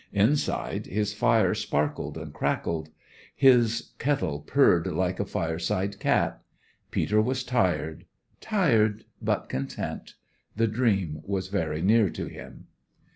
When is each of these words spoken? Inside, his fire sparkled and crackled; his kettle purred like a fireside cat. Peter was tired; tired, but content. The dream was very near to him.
Inside, 0.13 0.87
his 0.87 1.13
fire 1.13 1.53
sparkled 1.53 2.17
and 2.17 2.33
crackled; 2.33 2.89
his 3.35 3.91
kettle 3.99 4.39
purred 4.39 4.87
like 4.87 5.19
a 5.19 5.25
fireside 5.27 5.99
cat. 5.99 6.41
Peter 6.89 7.21
was 7.21 7.43
tired; 7.43 8.07
tired, 8.39 9.05
but 9.21 9.47
content. 9.47 10.15
The 10.55 10.65
dream 10.67 11.21
was 11.23 11.49
very 11.49 11.83
near 11.83 12.09
to 12.09 12.25
him. 12.25 12.65